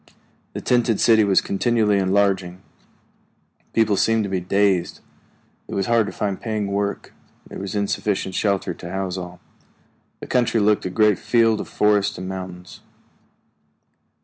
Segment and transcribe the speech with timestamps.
[0.53, 2.63] The tented city was continually enlarging.
[3.71, 4.99] People seemed to be dazed;
[5.67, 7.13] it was hard to find paying work;
[7.45, 9.39] there was insufficient shelter to house all.
[10.19, 12.79] The country looked a great field of forests and mountains.